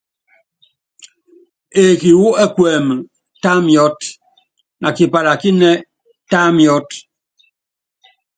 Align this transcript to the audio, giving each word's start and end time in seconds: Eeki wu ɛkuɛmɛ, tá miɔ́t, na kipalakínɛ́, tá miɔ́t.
Eeki 1.81 2.09
wu 2.19 2.29
ɛkuɛmɛ, 2.43 2.95
tá 3.43 3.51
miɔ́t, 3.65 3.99
na 4.81 4.87
kipalakínɛ́, 4.97 5.73
tá 6.31 6.39
miɔ́t. 6.55 6.89